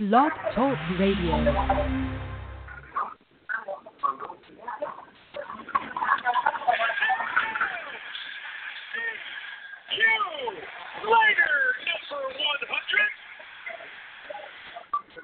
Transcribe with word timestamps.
Blog 0.00 0.32
Talk 0.56 0.76
Radio. 0.98 1.44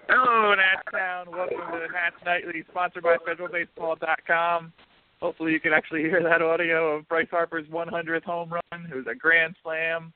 Hello, 0.09 0.55
Nats 0.55 0.83
Town. 0.93 1.27
Welcome 1.33 1.57
to 1.73 1.89
Nats 1.93 2.15
Nightly, 2.25 2.63
sponsored 2.71 3.03
by 3.03 3.17
FederalBaseball.com. 3.27 4.73
Hopefully, 5.21 5.51
you 5.51 5.59
can 5.59 5.73
actually 5.73 6.03
hear 6.03 6.23
that 6.23 6.43
audio 6.43 6.97
of 6.97 7.09
Bryce 7.09 7.27
Harper's 7.33 7.67
100th 7.67 8.23
home 8.23 8.53
run. 8.53 8.87
It 8.89 8.95
was 8.95 9.07
a 9.11 9.17
grand 9.17 9.57
slam. 9.65 10.13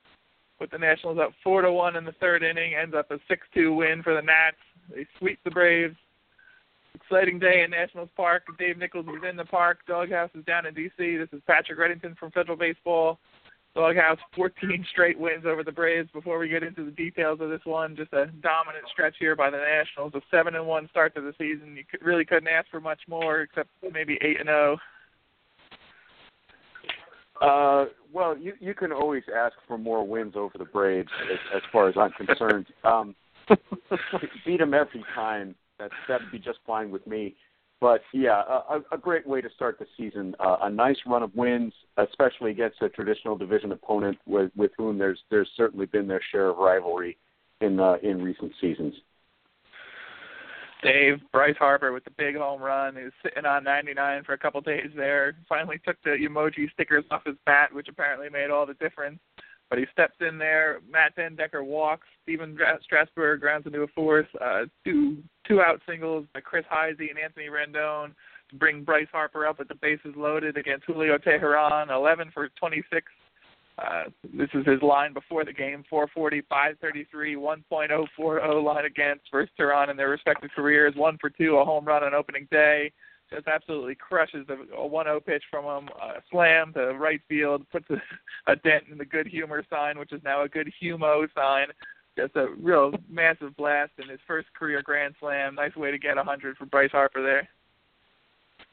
Put 0.59 0.71
the 0.71 0.77
Nationals 0.77 1.19
up 1.19 1.31
four 1.43 1.61
to 1.61 1.71
one 1.71 1.95
in 1.95 2.05
the 2.05 2.13
third 2.13 2.43
inning. 2.43 2.73
Ends 2.75 2.95
up 2.97 3.11
a 3.11 3.19
6-2 3.57 3.75
win 3.75 4.01
for 4.03 4.13
the 4.13 4.21
Nats. 4.21 4.57
They 4.93 5.05
sweep 5.19 5.39
the 5.43 5.51
Braves. 5.51 5.95
Exciting 6.93 7.39
day 7.39 7.63
in 7.63 7.71
Nationals 7.71 8.09
Park. 8.15 8.43
Dave 8.57 8.77
Nichols 8.77 9.05
is 9.07 9.29
in 9.29 9.35
the 9.35 9.45
park. 9.45 9.79
Doghouse 9.85 10.29
is 10.33 10.45
down 10.45 10.65
in 10.65 10.73
D.C. 10.73 11.17
This 11.17 11.27
is 11.33 11.41
Patrick 11.45 11.77
Reddington 11.77 12.17
from 12.17 12.31
Federal 12.31 12.57
Baseball. 12.57 13.19
Doghouse 13.75 14.19
14 14.37 14.85
straight 14.89 15.19
wins 15.19 15.45
over 15.45 15.61
the 15.61 15.71
Braves. 15.71 16.09
Before 16.13 16.39
we 16.39 16.47
get 16.47 16.63
into 16.63 16.85
the 16.85 16.91
details 16.91 17.41
of 17.41 17.49
this 17.49 17.59
one, 17.65 17.97
just 17.97 18.13
a 18.13 18.27
dominant 18.41 18.85
stretch 18.89 19.15
here 19.19 19.35
by 19.35 19.49
the 19.49 19.57
Nationals. 19.57 20.13
A 20.15 20.21
seven 20.31 20.55
and 20.55 20.65
one 20.65 20.87
start 20.89 21.13
to 21.15 21.21
the 21.21 21.33
season. 21.37 21.75
You 21.75 21.83
really 22.01 22.23
couldn't 22.23 22.47
ask 22.47 22.69
for 22.69 22.79
much 22.79 23.01
more, 23.09 23.41
except 23.41 23.67
maybe 23.91 24.17
eight 24.21 24.39
and 24.39 24.47
zero. 24.47 24.77
Uh, 27.41 27.85
well, 28.15 28.37
you 28.37 28.53
you 28.61 28.73
can 28.73 28.93
always 28.93 29.23
ask 29.35 29.53
for 29.67 29.77
more 29.77 30.07
wins 30.07 30.35
over 30.37 30.57
the 30.57 30.65
Braves, 30.65 31.09
as, 31.31 31.37
as 31.57 31.61
far 31.71 31.89
as 31.89 31.95
I'm 31.97 32.11
concerned. 32.11 32.67
Um, 32.83 33.15
beat 34.43 34.57
them 34.57 34.73
every 34.73 35.03
time. 35.13 35.53
That 35.77 35.91
that'd 36.07 36.31
be 36.31 36.39
just 36.39 36.57
fine 36.65 36.89
with 36.89 37.05
me. 37.05 37.35
But 37.79 38.01
yeah, 38.13 38.41
a, 38.41 38.79
a 38.91 38.97
great 38.97 39.27
way 39.27 39.41
to 39.41 39.49
start 39.53 39.77
the 39.77 39.85
season. 39.97 40.33
Uh, 40.39 40.57
a 40.63 40.69
nice 40.69 40.95
run 41.05 41.21
of 41.21 41.35
wins, 41.35 41.73
especially 41.97 42.49
against 42.49 42.81
a 42.81 42.89
traditional 42.89 43.37
division 43.37 43.71
opponent 43.71 44.17
with 44.25 44.49
with 44.55 44.71
whom 44.77 44.97
there's 44.97 45.19
there's 45.29 45.49
certainly 45.55 45.85
been 45.85 46.07
their 46.07 46.21
share 46.31 46.49
of 46.49 46.57
rivalry 46.57 47.17
in 47.61 47.79
uh, 47.79 47.97
in 48.01 48.23
recent 48.23 48.51
seasons. 48.61 48.95
Dave, 50.85 51.19
Bryce 51.31 51.55
Harper 51.57 51.91
with 51.91 52.03
the 52.03 52.11
big 52.11 52.37
home 52.37 52.61
run. 52.61 52.95
He 52.95 53.03
was 53.03 53.13
sitting 53.23 53.45
on 53.45 53.63
99 53.63 54.23
for 54.23 54.33
a 54.33 54.37
couple 54.37 54.61
days 54.61 54.91
there. 54.95 55.35
Finally 55.49 55.79
took 55.83 55.97
the 56.03 56.11
emoji 56.11 56.71
stickers 56.71 57.03
off 57.09 57.25
his 57.25 57.35
bat, 57.45 57.73
which 57.73 57.87
apparently 57.89 58.29
made 58.29 58.51
all 58.51 58.67
the 58.67 58.75
difference. 58.75 59.19
But 59.67 59.79
he 59.79 59.85
steps 59.91 60.13
in 60.21 60.37
there. 60.37 60.81
Matt 60.87 61.15
den 61.15 61.35
Dekker 61.35 61.65
walks. 61.65 62.05
Stephen 62.21 62.55
Strasburg 62.83 63.41
grounds 63.41 63.65
into 63.65 63.81
a 63.81 63.87
fourth. 63.87 64.27
Uh, 64.39 64.65
two 64.83 65.23
two 65.47 65.59
out 65.59 65.81
singles 65.89 66.27
by 66.35 66.41
Chris 66.41 66.65
Heisey 66.71 67.09
and 67.09 67.17
Anthony 67.17 67.47
Rendon 67.47 68.11
to 68.51 68.55
bring 68.55 68.83
Bryce 68.83 69.07
Harper 69.11 69.47
up 69.47 69.57
with 69.57 69.67
the 69.67 69.75
bases 69.81 70.13
loaded 70.15 70.55
against 70.55 70.85
Julio 70.85 71.17
Teheran. 71.17 71.89
11 71.89 72.29
for 72.31 72.49
26 72.59 73.11
uh, 73.77 74.03
this 74.33 74.49
is 74.53 74.65
his 74.65 74.81
line 74.81 75.13
before 75.13 75.43
the 75.43 75.51
game 75.51 75.83
440, 75.89 76.41
533, 76.49 77.35
1.040 77.35 78.63
line 78.63 78.85
against 78.85 79.23
versus 79.31 79.53
Teheran 79.59 79.89
in 79.89 79.97
their 79.97 80.09
respective 80.09 80.49
careers. 80.55 80.95
One 80.95 81.17
for 81.19 81.29
two, 81.29 81.57
a 81.57 81.65
home 81.65 81.83
run 81.85 82.03
on 82.03 82.13
opening 82.13 82.47
day. 82.51 82.91
Just 83.29 83.47
absolutely 83.47 83.95
crushes 83.95 84.45
a, 84.49 84.75
a 84.75 84.85
1 84.85 85.05
0 85.05 85.19
pitch 85.19 85.43
from 85.49 85.65
him. 85.65 85.89
Uh, 86.01 86.19
slam 86.31 86.71
to 86.73 86.93
right 86.93 87.21
field, 87.27 87.65
puts 87.71 87.87
a, 87.89 88.01
a 88.51 88.55
dent 88.55 88.85
in 88.89 88.97
the 88.97 89.05
good 89.05 89.27
humor 89.27 89.63
sign, 89.69 89.99
which 89.99 90.13
is 90.13 90.21
now 90.23 90.43
a 90.43 90.49
good 90.49 90.71
humo 90.81 91.27
sign. 91.35 91.67
Just 92.17 92.35
a 92.37 92.47
real 92.57 92.93
massive 93.09 93.57
blast 93.57 93.91
in 94.01 94.07
his 94.07 94.19
first 94.25 94.47
career 94.53 94.81
grand 94.81 95.15
slam. 95.19 95.55
Nice 95.55 95.75
way 95.75 95.91
to 95.91 95.97
get 95.97 96.15
100 96.15 96.55
for 96.55 96.65
Bryce 96.65 96.91
Harper 96.91 97.21
there. 97.21 97.49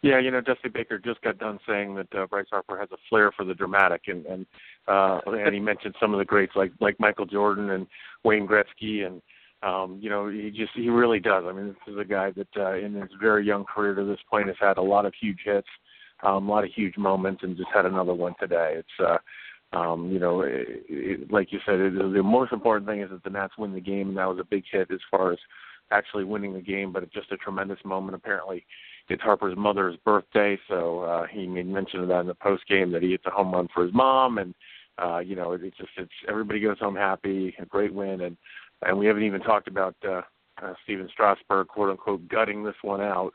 Yeah, 0.03 0.19
you 0.19 0.31
know, 0.31 0.41
Dusty 0.41 0.69
Baker 0.69 0.99
just 0.99 1.23
got 1.23 1.39
done 1.39 1.59
saying 1.67 1.95
that 1.95 2.15
uh, 2.15 2.27
Bryce 2.27 2.47
Harper 2.51 2.79
has 2.79 2.89
a 2.93 2.97
flair 3.09 3.33
for 3.33 3.45
the 3.45 3.55
dramatic, 3.55 4.03
and 4.09 4.27
and 4.27 4.47
uh, 4.89 5.21
and 5.27 5.55
he 5.55 5.61
mentioned 5.61 5.95
some 6.01 6.13
of 6.13 6.19
the 6.19 6.25
greats 6.25 6.53
like 6.57 6.73
like 6.81 6.99
Michael 6.99 7.27
Jordan 7.27 7.71
and 7.71 7.87
Wayne 8.25 8.47
Gretzky, 8.47 9.07
and 9.07 9.23
um, 9.63 9.99
you 10.01 10.11
know, 10.11 10.29
he 10.29 10.51
just 10.51 10.73
he 10.75 10.89
really 10.89 11.21
does. 11.21 11.45
I 11.47 11.53
mean, 11.53 11.69
this 11.69 11.95
is 11.95 11.99
a 11.99 12.05
guy 12.05 12.31
that 12.33 12.49
uh, 12.57 12.75
in 12.75 12.95
his 12.95 13.11
very 13.21 13.47
young 13.47 13.65
career 13.65 13.95
to 13.95 14.05
this 14.05 14.19
point 14.29 14.49
has 14.49 14.57
had 14.61 14.79
a 14.79 14.83
lot 14.83 15.07
of 15.07 15.15
huge 15.21 15.41
hits, 15.45 15.69
um, 16.23 16.49
a 16.49 16.53
lot 16.53 16.65
of 16.65 16.71
huge 16.71 16.97
moments, 16.97 17.43
and 17.43 17.57
just 17.57 17.71
had 17.73 17.87
another 17.87 18.15
one 18.15 18.35
today. 18.41 18.75
It's 18.77 18.89
uh, 19.01 19.19
um, 19.77 20.11
you 20.11 20.19
know, 20.19 20.43
it, 20.43 20.85
it, 20.89 21.33
like 21.33 21.53
you 21.53 21.61
said, 21.65 21.81
it, 21.81 21.95
the 21.95 22.23
most 22.23 22.53
important 22.53 22.87
thing 22.89 23.01
is 23.01 23.11
that 23.11 23.25
the 23.25 23.31
Nats 23.31 23.55
win 23.57 23.73
the 23.73 23.81
game, 23.81 24.09
and 24.09 24.19
that 24.19 24.29
was 24.29 24.39
a 24.39 24.45
big 24.45 24.65
hit 24.71 24.91
as 24.91 25.01
far 25.11 25.33
as 25.33 25.39
actually 25.91 26.25
winning 26.25 26.55
the 26.55 26.61
game, 26.61 26.93
but 26.93 27.03
it's 27.03 27.15
just 27.15 27.33
a 27.33 27.37
tremendous 27.37 27.79
moment. 27.85 28.15
Apparently, 28.15 28.65
it's 29.09 29.23
Harper's 29.23 29.57
mother's 29.57 29.97
birthday, 30.05 30.59
so 30.69 31.01
uh, 31.01 31.27
he 31.27 31.47
made 31.47 31.67
mention 31.67 32.01
of 32.01 32.09
that 32.09 32.21
in 32.21 32.27
the 32.27 32.35
post 32.35 32.67
game 32.69 32.91
that 32.93 33.03
he 33.03 33.13
hits 33.13 33.25
a 33.27 33.31
home 33.31 33.53
run 33.53 33.69
for 33.73 33.85
his 33.85 33.95
mom, 33.95 34.39
and 34.39 34.55
uh, 34.99 35.19
you 35.19 35.37
know 35.37 35.53
it's 35.53 35.77
just 35.77 35.91
it's 35.97 36.13
everybody 36.29 36.61
goes 36.61 36.79
home 36.79 36.97
happy, 36.97 37.55
a 37.59 37.67
great 37.67 37.93
win, 37.93 38.23
and 38.23 38.37
and 38.83 38.99
we 38.99 39.07
haven't 39.07 39.23
even 39.23 39.41
talked 39.41 39.69
about 39.69 39.95
uh, 40.07 40.23
uh, 40.63 40.75
Stephen 40.85 41.09
Strasburg, 41.13 41.69
quote 41.69 41.91
unquote, 41.91 42.29
gutting 42.29 42.65
this 42.65 42.75
one 42.83 43.01
out, 43.01 43.33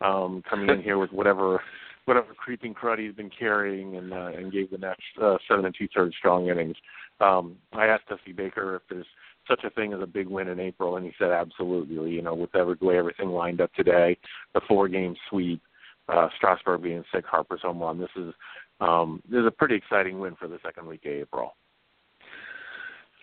um, 0.00 0.42
coming 0.48 0.68
in 0.68 0.82
here 0.82 0.98
with 0.98 1.12
whatever 1.12 1.60
whatever 2.06 2.34
creeping 2.34 2.74
crud 2.74 2.98
he's 2.98 3.14
been 3.14 3.30
carrying, 3.30 3.96
and 3.96 4.12
uh, 4.12 4.30
and 4.36 4.52
gave 4.52 4.70
the 4.70 4.78
next 4.78 5.02
uh, 5.22 5.36
seven 5.48 5.64
and 5.64 5.74
two 5.76 5.88
thirds 5.94 6.14
strong 6.16 6.48
innings. 6.48 6.76
Um, 7.20 7.56
I 7.72 7.86
asked 7.86 8.08
Dusty 8.08 8.32
Baker 8.32 8.76
if 8.76 8.82
there's 8.88 9.06
such 9.48 9.64
a 9.64 9.70
thing 9.70 9.92
as 9.92 10.00
a 10.00 10.06
big 10.06 10.28
win 10.28 10.48
in 10.48 10.60
April, 10.60 10.96
and 10.96 11.04
he 11.04 11.12
said 11.18 11.30
absolutely. 11.30 12.10
You 12.10 12.22
know, 12.22 12.34
with 12.34 12.54
every 12.54 12.76
way 12.80 12.98
everything 12.98 13.30
lined 13.30 13.60
up 13.60 13.72
today, 13.74 14.16
the 14.54 14.60
four 14.68 14.88
game 14.88 15.16
sweep, 15.28 15.60
uh, 16.08 16.28
Strasburg 16.36 16.82
being 16.82 17.04
sick, 17.12 17.24
Harper's 17.26 17.62
home 17.62 17.80
run. 17.80 17.98
This 17.98 18.10
is 18.16 18.32
um, 18.80 19.22
this 19.28 19.40
is 19.40 19.46
a 19.46 19.50
pretty 19.50 19.74
exciting 19.74 20.18
win 20.18 20.34
for 20.36 20.48
the 20.48 20.58
second 20.64 20.86
week 20.86 21.04
of 21.04 21.12
April. 21.12 21.54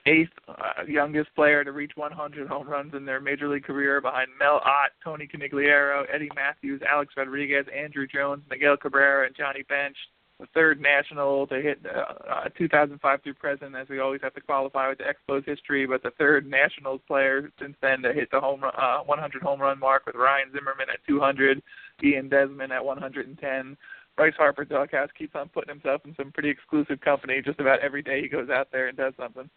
Eighth 0.05 0.31
uh, 0.47 0.83
youngest 0.87 1.35
player 1.35 1.65
to 1.65 1.73
reach 1.73 1.91
100 1.95 2.47
home 2.47 2.67
runs 2.67 2.93
in 2.93 3.05
their 3.05 3.19
major 3.19 3.49
league 3.49 3.65
career, 3.65 3.99
behind 3.99 4.29
Mel 4.39 4.61
Ott, 4.63 4.91
Tony 5.03 5.27
Conigliaro, 5.27 6.05
Eddie 6.13 6.29
Mathews, 6.33 6.81
Alex 6.89 7.13
Rodriguez, 7.17 7.65
Andruw 7.75 8.09
Jones, 8.09 8.43
Miguel 8.49 8.77
Cabrera, 8.77 9.25
and 9.25 9.35
Johnny 9.35 9.63
Bench 9.67 9.97
the 10.39 10.45
third 10.53 10.79
national 10.79 11.47
to 11.47 11.55
hit 11.61 11.79
uh, 11.85 12.49
2005 12.57 13.23
through 13.23 13.33
present, 13.33 13.75
as 13.75 13.89
we 13.89 13.99
always 13.99 14.21
have 14.21 14.35
to 14.35 14.41
qualify 14.41 14.87
with 14.87 14.99
the 14.99 15.03
Expos 15.03 15.43
history, 15.45 15.87
but 15.87 16.03
the 16.03 16.11
third 16.11 16.47
Nationals 16.47 17.01
player 17.07 17.51
since 17.59 17.75
then 17.81 18.01
to 18.03 18.13
hit 18.13 18.29
the 18.31 18.39
home 18.39 18.61
run, 18.61 18.73
uh, 18.77 18.99
100 18.99 19.41
home 19.41 19.59
run 19.59 19.79
mark 19.79 20.05
with 20.05 20.15
Ryan 20.15 20.51
Zimmerman 20.53 20.87
at 20.93 20.99
200, 21.07 21.61
Ian 22.03 22.29
Desmond 22.29 22.71
at 22.71 22.85
110. 22.85 23.77
Bryce 24.17 24.33
Harper 24.35 24.65
Doghouse 24.65 25.09
keeps 25.17 25.35
on 25.35 25.47
putting 25.49 25.69
himself 25.69 26.01
in 26.03 26.15
some 26.15 26.31
pretty 26.31 26.49
exclusive 26.49 26.99
company 27.01 27.41
just 27.45 27.59
about 27.59 27.79
every 27.79 28.01
day 28.01 28.21
he 28.21 28.27
goes 28.27 28.49
out 28.49 28.67
there 28.71 28.87
and 28.87 28.97
does 28.97 29.13
something. 29.17 29.49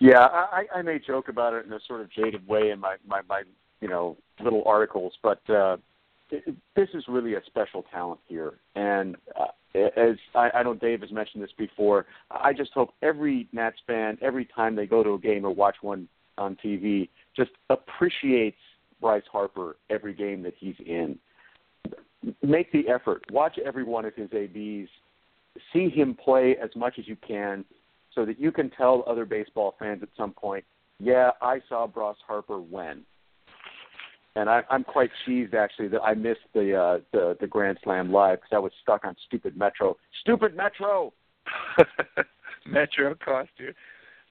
Yeah, 0.00 0.20
I, 0.20 0.64
I 0.74 0.82
may 0.82 0.98
joke 0.98 1.28
about 1.28 1.54
it 1.54 1.66
in 1.66 1.72
a 1.72 1.80
sort 1.86 2.00
of 2.00 2.10
jaded 2.10 2.46
way 2.48 2.70
in 2.70 2.80
my 2.80 2.96
my, 3.06 3.20
my 3.28 3.42
you 3.80 3.88
know 3.88 4.16
little 4.42 4.62
articles, 4.64 5.12
but 5.22 5.48
uh, 5.50 5.76
this 6.30 6.88
is 6.94 7.04
really 7.08 7.34
a 7.34 7.40
special 7.46 7.84
talent 7.92 8.20
here, 8.26 8.54
and 8.74 9.16
uh, 9.38 9.46
as 9.74 10.16
I, 10.34 10.50
I 10.54 10.62
know 10.62 10.74
Dave 10.74 11.00
has 11.02 11.12
mentioned 11.12 11.42
this 11.42 11.50
before, 11.58 12.06
I 12.30 12.52
just 12.52 12.72
hope 12.72 12.94
every 13.02 13.48
Nats 13.52 13.76
fan, 13.86 14.18
every 14.22 14.46
time 14.46 14.76
they 14.76 14.86
go 14.86 15.02
to 15.02 15.14
a 15.14 15.18
game 15.18 15.44
or 15.44 15.50
watch 15.50 15.76
one 15.82 16.08
on 16.38 16.56
TV, 16.64 17.08
just 17.36 17.50
appreciates 17.68 18.56
Bryce 19.00 19.24
Harper 19.30 19.76
every 19.90 20.14
game 20.14 20.42
that 20.42 20.54
he's 20.58 20.76
in. 20.84 21.18
Make 22.42 22.72
the 22.72 22.88
effort. 22.88 23.22
Watch 23.30 23.58
every 23.64 23.84
one 23.84 24.04
of 24.04 24.14
his 24.14 24.28
ABs. 24.32 24.88
See 25.72 25.88
him 25.88 26.14
play 26.14 26.56
as 26.62 26.70
much 26.76 26.98
as 26.98 27.08
you 27.08 27.16
can, 27.26 27.64
so 28.14 28.24
that 28.24 28.38
you 28.38 28.52
can 28.52 28.70
tell 28.70 29.04
other 29.06 29.24
baseball 29.24 29.74
fans 29.78 30.02
at 30.02 30.08
some 30.16 30.32
point, 30.32 30.64
yeah, 31.00 31.30
I 31.40 31.60
saw 31.68 31.86
Bryce 31.86 32.16
Harper 32.26 32.60
when 32.60 33.04
and 34.38 34.48
I, 34.48 34.62
I'm 34.70 34.84
quite 34.84 35.10
cheesed 35.26 35.54
actually 35.54 35.88
that 35.88 36.02
I 36.02 36.14
missed 36.14 36.46
the 36.54 36.76
uh, 36.76 36.98
the 37.12 37.36
the 37.40 37.46
Grand 37.46 37.78
Slam 37.82 38.12
live 38.12 38.38
because 38.38 38.54
I 38.54 38.58
was 38.60 38.72
stuck 38.82 39.04
on 39.04 39.16
stupid 39.26 39.56
Metro. 39.56 39.96
Stupid 40.20 40.56
Metro. 40.56 41.12
Metro 42.66 43.16
cost 43.16 43.50
you. 43.58 43.72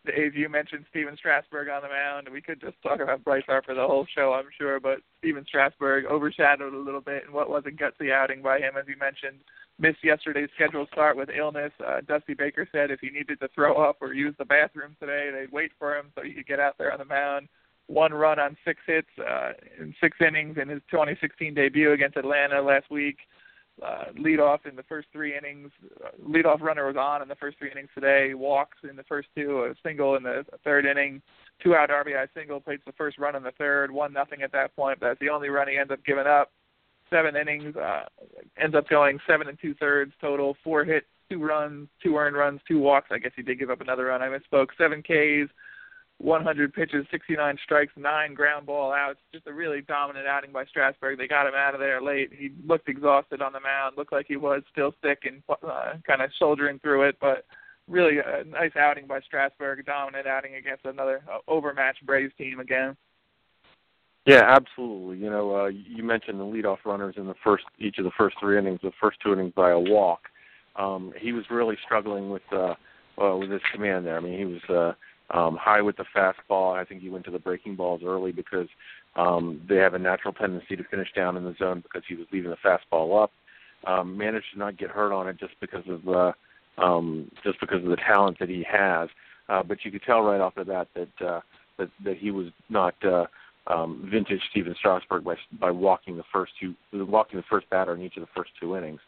Dave, 0.07 0.35
you 0.35 0.49
mentioned 0.49 0.85
Stephen 0.89 1.15
Strasburg 1.17 1.69
on 1.69 1.81
the 1.81 1.89
mound. 1.89 2.27
We 2.31 2.41
could 2.41 2.61
just 2.61 2.81
talk 2.81 2.99
about 2.99 3.23
Bryce 3.23 3.43
Harper 3.45 3.75
the 3.75 3.85
whole 3.85 4.07
show, 4.15 4.33
I'm 4.33 4.49
sure, 4.57 4.79
but 4.79 4.99
Stephen 5.19 5.45
Strasburg 5.47 6.05
overshadowed 6.05 6.73
a 6.73 6.77
little 6.77 7.01
bit 7.01 7.23
in 7.27 7.33
what 7.33 7.49
was 7.49 7.63
a 7.65 7.71
gutsy 7.71 8.11
outing 8.11 8.41
by 8.41 8.59
him, 8.59 8.73
as 8.79 8.87
you 8.87 8.95
mentioned. 8.99 9.41
Missed 9.79 10.03
yesterday's 10.03 10.49
scheduled 10.55 10.89
start 10.91 11.17
with 11.17 11.29
illness. 11.29 11.71
Uh, 11.85 12.01
Dusty 12.07 12.33
Baker 12.33 12.67
said 12.71 12.89
if 12.89 12.99
he 12.99 13.09
needed 13.09 13.39
to 13.41 13.49
throw 13.53 13.75
up 13.75 13.97
or 14.01 14.13
use 14.13 14.33
the 14.39 14.45
bathroom 14.45 14.95
today, 14.99 15.29
they'd 15.31 15.51
wait 15.51 15.71
for 15.77 15.95
him 15.95 16.07
so 16.15 16.23
he 16.23 16.33
could 16.33 16.47
get 16.47 16.59
out 16.59 16.77
there 16.77 16.91
on 16.91 16.99
the 16.99 17.05
mound 17.05 17.47
one 17.87 18.13
run 18.13 18.37
on 18.37 18.57
six 18.65 18.81
hits 18.85 19.07
uh, 19.17 19.53
in 19.79 19.95
six 20.01 20.17
innings 20.19 20.57
in 20.61 20.67
his 20.67 20.81
2016 20.91 21.53
debut 21.53 21.93
against 21.93 22.17
Atlanta 22.17 22.61
last 22.61 22.91
week. 22.91 23.17
Lead 24.17 24.39
off 24.39 24.65
in 24.65 24.75
the 24.75 24.83
first 24.83 25.07
three 25.11 25.37
innings. 25.37 25.71
Uh, 26.03 26.09
lead 26.25 26.45
off 26.45 26.61
runner 26.61 26.87
was 26.87 26.95
on 26.97 27.21
in 27.21 27.27
the 27.27 27.35
first 27.35 27.57
three 27.57 27.71
innings 27.71 27.89
today. 27.93 28.33
Walks 28.33 28.77
in 28.89 28.95
the 28.95 29.03
first 29.03 29.27
two, 29.35 29.63
a 29.63 29.75
single 29.83 30.15
in 30.15 30.23
the 30.23 30.45
third 30.63 30.85
inning. 30.85 31.21
two 31.63 31.75
out 31.75 31.89
RBI 31.89 32.27
single, 32.35 32.59
plates 32.59 32.83
the 32.85 32.91
first 32.93 33.17
run 33.17 33.35
in 33.35 33.43
the 33.43 33.51
third, 33.51 33.91
one 33.91 34.13
nothing 34.13 34.41
at 34.41 34.51
that 34.51 34.75
point. 34.75 34.99
That's 34.99 35.19
the 35.19 35.29
only 35.29 35.49
run 35.49 35.67
he 35.67 35.77
ends 35.77 35.91
up 35.91 36.03
giving 36.05 36.27
up. 36.27 36.51
Seven 37.09 37.37
innings, 37.37 37.75
uh, 37.75 38.03
ends 38.61 38.75
up 38.75 38.89
going 38.89 39.19
seven 39.25 39.47
and 39.47 39.57
two 39.61 39.73
thirds 39.75 40.11
total, 40.19 40.57
four 40.63 40.83
hits, 40.83 41.05
two 41.29 41.39
runs, 41.39 41.87
two 42.03 42.17
earned 42.17 42.35
runs, 42.35 42.59
two 42.67 42.79
walks. 42.79 43.09
I 43.11 43.17
guess 43.17 43.31
he 43.35 43.43
did 43.43 43.59
give 43.59 43.69
up 43.69 43.81
another 43.81 44.05
run. 44.05 44.21
I 44.21 44.27
misspoke. 44.27 44.67
Seven 44.77 45.01
Ks, 45.01 45.49
100 46.19 46.73
pitches, 46.73 47.05
69 47.11 47.57
strikes, 47.63 47.93
nine 47.95 48.33
ground 48.33 48.65
ball 48.65 48.91
outs. 48.91 49.19
Just 49.31 49.45
a 49.47 49.53
really 49.53 49.81
dominant 49.81 50.25
outing 50.25 50.51
by 50.51 50.65
Strasburg. 50.65 51.17
They 51.17 51.27
got 51.27 51.47
him 51.47 51.53
out 51.55 51.75
of 51.75 51.79
there 51.79 52.01
late. 52.01 52.31
He 52.35 52.51
looked 52.65 52.89
exhausted 52.89 53.41
on 53.41 53.53
the 53.53 53.59
mound. 53.59 53.97
Looked 53.97 54.11
like 54.13 54.25
he 54.27 54.37
was 54.37 54.63
still 54.71 54.93
sick 55.03 55.23
and 55.25 55.43
uh, 55.49 55.93
kind 56.05 56.21
of 56.21 56.31
shouldering 56.39 56.79
through 56.79 57.03
it, 57.03 57.17
but 57.21 57.45
really 57.87 58.17
a 58.17 58.43
nice 58.45 58.75
outing 58.75 59.05
by 59.05 59.19
Strasburg, 59.21 59.79
a 59.79 59.83
dominant 59.83 60.27
outing 60.27 60.55
against 60.55 60.85
another 60.85 61.21
uh, 61.31 61.37
overmatched 61.47 62.05
Braves 62.05 62.33
team 62.37 62.59
again. 62.59 62.97
Yeah, 64.25 64.43
absolutely. 64.45 65.19
You 65.19 65.29
know, 65.29 65.55
uh, 65.55 65.67
you 65.67 66.03
mentioned 66.03 66.39
the 66.39 66.43
leadoff 66.43 66.79
runners 66.83 67.15
in 67.17 67.27
the 67.27 67.35
first 67.43 67.63
each 67.79 67.97
of 67.97 68.03
the 68.03 68.11
first 68.17 68.35
three 68.39 68.57
innings. 68.57 68.79
The 68.83 68.91
first 68.99 69.19
two 69.23 69.31
innings 69.31 69.53
by 69.55 69.71
a 69.71 69.79
walk. 69.79 70.23
Um, 70.75 71.13
he 71.17 71.31
was 71.31 71.45
really 71.49 71.77
struggling 71.85 72.29
with 72.29 72.41
uh, 72.51 72.73
uh, 73.21 73.37
with 73.37 73.49
his 73.49 73.61
command 73.73 74.05
there. 74.05 74.17
I 74.17 74.19
mean, 74.19 74.37
he 74.37 74.45
was 74.45 74.61
uh, 74.69 74.93
um, 75.31 75.57
high 75.57 75.81
with 75.81 75.97
the 75.97 76.05
fastball. 76.15 76.75
I 76.75 76.85
think 76.85 77.01
he 77.01 77.09
went 77.09 77.25
to 77.25 77.31
the 77.31 77.39
breaking 77.39 77.75
balls 77.75 78.01
early 78.05 78.31
because 78.31 78.67
um, 79.15 79.61
they 79.67 79.75
have 79.75 79.93
a 79.93 79.99
natural 79.99 80.33
tendency 80.33 80.75
to 80.75 80.83
finish 80.85 81.11
down 81.15 81.37
in 81.37 81.43
the 81.43 81.55
zone 81.59 81.81
because 81.81 82.03
he 82.07 82.15
was 82.15 82.27
leaving 82.31 82.51
the 82.51 82.57
fastball 82.57 83.23
up. 83.23 83.31
Um, 83.85 84.17
managed 84.17 84.47
to 84.53 84.59
not 84.59 84.77
get 84.77 84.89
hurt 84.89 85.13
on 85.13 85.27
it 85.27 85.37
just 85.39 85.53
because 85.59 85.83
of 85.87 86.07
uh, 86.07 86.31
um, 86.77 87.29
just 87.43 87.59
because 87.59 87.83
of 87.83 87.89
the 87.89 87.97
talent 87.97 88.39
that 88.39 88.49
he 88.49 88.65
has. 88.69 89.09
Uh, 89.49 89.63
but 89.63 89.85
you 89.85 89.91
could 89.91 90.03
tell 90.03 90.21
right 90.21 90.41
off 90.41 90.57
of 90.57 90.67
that 90.67 90.87
that 90.95 91.25
uh, 91.25 91.41
that 91.77 91.89
that 92.03 92.17
he 92.17 92.31
was 92.31 92.47
not 92.69 92.95
uh, 93.05 93.25
um, 93.67 94.07
vintage 94.11 94.41
Stephen 94.49 94.75
Strasburg 94.77 95.23
by 95.23 95.35
by 95.59 95.71
walking 95.71 96.17
the 96.17 96.23
first 96.33 96.53
two 96.59 96.73
walking 96.93 97.37
the 97.37 97.45
first 97.49 97.69
batter 97.69 97.93
in 97.93 98.01
each 98.01 98.17
of 98.17 98.21
the 98.21 98.29
first 98.35 98.51
two 98.59 98.75
innings. 98.75 98.99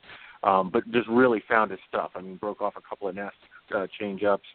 Um, 0.44 0.70
but 0.72 0.90
just 0.92 1.08
really 1.10 1.44
found 1.50 1.72
his 1.72 1.82
stuff. 1.90 2.12
I 2.16 2.22
mean, 2.22 2.38
broke 2.38 2.62
off 2.62 2.76
a 2.78 2.82
couple 2.82 3.10
of 3.10 3.16
nasty 3.16 3.38
uh, 3.76 3.88
change 4.00 4.24
ups. 4.24 4.46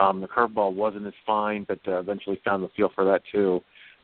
Um, 0.00 0.20
the 0.20 0.28
curveball 0.28 0.72
wasn't 0.74 1.06
as 1.06 1.12
fine, 1.26 1.64
but 1.68 1.78
uh, 1.86 1.98
eventually 1.98 2.40
found 2.44 2.64
the 2.64 2.70
feel 2.76 2.90
for 2.94 3.04
that 3.04 3.22
too. 3.30 3.60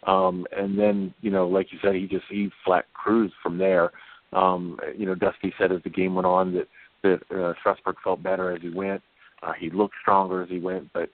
Um, 0.06 0.46
and 0.56 0.78
then, 0.78 1.14
you 1.22 1.30
know, 1.30 1.48
like 1.48 1.72
you 1.72 1.78
said, 1.82 1.94
he 1.94 2.06
just 2.06 2.24
he 2.28 2.50
flat 2.64 2.84
cruised 2.92 3.34
from 3.42 3.56
there. 3.56 3.90
Um, 4.32 4.78
you 4.96 5.06
know, 5.06 5.14
Dusty 5.14 5.52
said 5.58 5.72
as 5.72 5.82
the 5.84 5.90
game 5.90 6.14
went 6.14 6.26
on 6.26 6.52
that 6.54 6.68
that 7.02 7.36
uh, 7.36 7.54
Strasburg 7.60 7.96
felt 8.04 8.22
better 8.22 8.52
as 8.52 8.60
he 8.60 8.70
went. 8.70 9.00
Uh, 9.42 9.52
he 9.58 9.70
looked 9.70 9.94
stronger 10.02 10.42
as 10.42 10.48
he 10.48 10.58
went, 10.58 10.92
but 10.92 11.08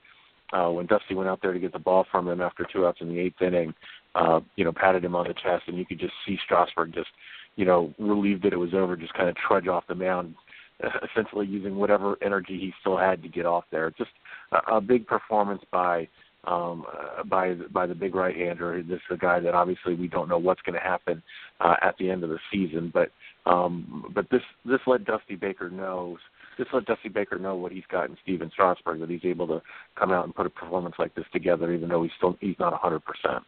uh, 0.51 0.69
when 0.69 0.85
Dusty 0.85 1.15
went 1.15 1.29
out 1.29 1.39
there 1.41 1.53
to 1.53 1.59
get 1.59 1.73
the 1.73 1.79
ball 1.79 2.05
from 2.11 2.27
him 2.27 2.41
after 2.41 2.65
two 2.71 2.85
outs 2.85 2.99
in 3.01 3.09
the 3.09 3.19
eighth 3.19 3.41
inning, 3.41 3.73
uh, 4.15 4.39
you 4.55 4.63
know, 4.63 4.71
patted 4.71 5.03
him 5.03 5.15
on 5.15 5.27
the 5.27 5.33
chest, 5.33 5.63
and 5.67 5.77
you 5.77 5.85
could 5.85 5.99
just 5.99 6.13
see 6.25 6.37
Strasburg 6.45 6.93
just, 6.93 7.09
you 7.55 7.65
know, 7.65 7.93
relieved 7.99 8.43
that 8.43 8.53
it 8.53 8.57
was 8.57 8.73
over, 8.73 8.95
just 8.95 9.13
kind 9.13 9.29
of 9.29 9.35
trudge 9.35 9.67
off 9.67 9.87
the 9.87 9.95
mound, 9.95 10.35
essentially 11.11 11.45
using 11.45 11.75
whatever 11.75 12.17
energy 12.21 12.57
he 12.59 12.73
still 12.81 12.97
had 12.97 13.21
to 13.23 13.29
get 13.29 13.45
off 13.45 13.65
there. 13.71 13.91
Just 13.97 14.11
a, 14.51 14.75
a 14.75 14.81
big 14.81 15.07
performance 15.07 15.61
by 15.71 16.07
um, 16.45 16.85
uh, 16.91 17.23
by 17.23 17.53
by 17.71 17.85
the 17.85 17.95
big 17.95 18.15
right-hander. 18.15 18.83
This 18.83 18.97
is 18.97 19.15
a 19.15 19.17
guy 19.17 19.39
that 19.39 19.53
obviously 19.53 19.95
we 19.95 20.07
don't 20.07 20.27
know 20.27 20.37
what's 20.37 20.61
going 20.61 20.77
to 20.77 20.85
happen 20.85 21.23
uh, 21.61 21.75
at 21.81 21.95
the 21.97 22.09
end 22.09 22.23
of 22.23 22.29
the 22.29 22.39
season, 22.51 22.91
but 22.93 23.11
um, 23.45 24.11
but 24.13 24.29
this 24.29 24.41
this 24.65 24.81
let 24.85 25.05
Dusty 25.05 25.35
Baker 25.35 25.69
know 25.69 26.17
this 26.57 26.67
let 26.73 26.85
Dusty 26.85 27.09
Baker 27.09 27.39
know 27.39 27.55
what 27.55 27.71
he's 27.71 27.83
got 27.89 28.09
in 28.09 28.17
Stephen 28.23 28.49
Strasburg 28.51 28.99
that 28.99 29.09
he's 29.09 29.23
able 29.23 29.47
to 29.47 29.61
come 29.97 30.11
out 30.11 30.25
and 30.25 30.35
put 30.35 30.45
a 30.45 30.49
performance 30.49 30.95
like 30.99 31.15
this 31.15 31.25
together, 31.31 31.71
even 31.71 31.89
though 31.89 32.03
he's 32.03 32.11
still 32.17 32.37
he's 32.41 32.59
not 32.59 32.73
a 32.73 32.77
hundred 32.77 33.03
percent. 33.05 33.43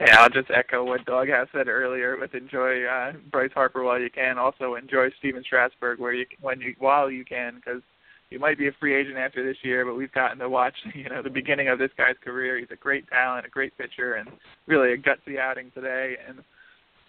Yeah, 0.00 0.20
I'll 0.20 0.30
just 0.30 0.50
echo 0.50 0.84
what 0.84 1.04
Doghouse 1.04 1.48
said 1.52 1.68
earlier. 1.68 2.16
With 2.18 2.34
enjoy 2.34 2.84
uh, 2.84 3.12
Bryce 3.30 3.50
Harper 3.52 3.84
while 3.84 4.00
you 4.00 4.10
can. 4.10 4.38
Also 4.38 4.74
enjoy 4.74 5.10
Stephen 5.18 5.42
Strasburg 5.44 5.98
where 6.00 6.14
you 6.14 6.26
when 6.40 6.60
you 6.60 6.74
while 6.78 7.10
you 7.10 7.24
can 7.24 7.56
because 7.56 7.82
he 8.30 8.38
might 8.38 8.56
be 8.56 8.68
a 8.68 8.72
free 8.80 8.94
agent 8.94 9.18
after 9.18 9.44
this 9.44 9.58
year, 9.62 9.84
but 9.84 9.96
we've 9.96 10.12
gotten 10.12 10.38
to 10.38 10.48
watch 10.48 10.74
you 10.94 11.08
know 11.08 11.22
the 11.22 11.30
beginning 11.30 11.68
of 11.68 11.78
this 11.78 11.90
guy's 11.98 12.16
career. 12.24 12.58
He's 12.58 12.70
a 12.70 12.76
great 12.76 13.08
talent, 13.10 13.44
a 13.44 13.50
great 13.50 13.76
pitcher, 13.76 14.14
and 14.14 14.28
really 14.66 14.92
a 14.92 14.96
gutsy 14.96 15.38
outing 15.38 15.70
today. 15.74 16.16
And 16.26 16.38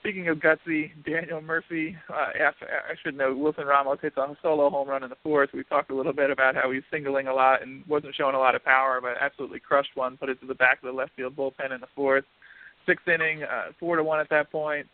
Speaking 0.01 0.29
of 0.29 0.39
gutsy, 0.39 0.89
Daniel 1.05 1.41
Murphy. 1.41 1.95
Uh, 2.09 2.29
after, 2.41 2.65
I 2.65 2.95
should 3.03 3.15
note, 3.15 3.37
Wilson 3.37 3.65
Ramos 3.67 3.99
hits 4.01 4.17
a 4.17 4.35
solo 4.41 4.67
home 4.71 4.87
run 4.87 5.03
in 5.03 5.11
the 5.11 5.15
fourth. 5.21 5.51
We 5.53 5.63
talked 5.63 5.91
a 5.91 5.95
little 5.95 6.11
bit 6.11 6.31
about 6.31 6.55
how 6.55 6.71
he's 6.71 6.81
singling 6.89 7.27
a 7.27 7.33
lot 7.33 7.61
and 7.61 7.85
wasn't 7.85 8.15
showing 8.15 8.33
a 8.33 8.39
lot 8.39 8.55
of 8.55 8.65
power, 8.65 8.99
but 8.99 9.17
absolutely 9.21 9.59
crushed 9.59 9.95
one. 9.95 10.17
Put 10.17 10.29
it 10.29 10.41
to 10.41 10.47
the 10.47 10.55
back 10.55 10.79
of 10.81 10.87
the 10.87 10.91
left 10.91 11.11
field 11.15 11.35
bullpen 11.35 11.71
in 11.71 11.81
the 11.81 11.87
fourth. 11.95 12.25
Sixth 12.85 13.07
inning, 13.07 13.43
uh, 13.43 13.71
four 13.79 13.95
to 13.95 14.03
one 14.03 14.19
at 14.19 14.29
that 14.29 14.51
point, 14.51 14.87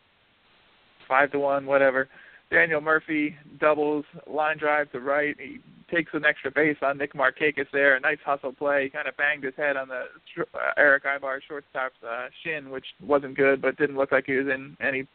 five 1.07 1.31
to 1.31 1.39
one, 1.39 1.65
whatever. 1.65 2.09
Daniel 2.49 2.81
Murphy 2.81 3.35
doubles, 3.59 4.05
line 4.25 4.57
drive 4.57 4.91
to 4.91 4.99
right. 4.99 5.35
He 5.39 5.59
takes 5.93 6.11
an 6.13 6.25
extra 6.25 6.51
base 6.51 6.77
on 6.81 6.97
Nick 6.97 7.13
Markakis 7.13 7.67
there. 7.73 7.95
A 7.95 7.99
nice 7.99 8.17
hustle 8.25 8.53
play. 8.53 8.85
He 8.85 8.89
kind 8.89 9.07
of 9.07 9.17
banged 9.17 9.43
his 9.43 9.53
head 9.55 9.77
on 9.77 9.87
the 9.87 10.03
uh, 10.41 10.71
Erick 10.77 11.03
Aybar 11.03 11.39
shortstop's 11.47 12.01
uh, 12.07 12.27
shin, 12.43 12.69
which 12.69 12.85
wasn't 13.05 13.35
good, 13.35 13.61
but 13.61 13.77
didn't 13.77 13.97
look 13.97 14.11
like 14.11 14.25
he 14.25 14.33
was 14.33 14.47
in 14.47 14.77
any 14.81 15.07